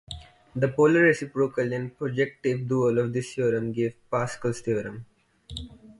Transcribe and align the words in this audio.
The 0.55 0.67
polar 0.67 1.01
reciprocal 1.03 1.71
and 1.73 1.95
projective 1.95 2.67
dual 2.67 2.97
of 2.97 3.13
this 3.13 3.35
theorem 3.35 3.71
give 3.71 3.93
Pascal's 4.09 4.59
theorem. 4.59 5.05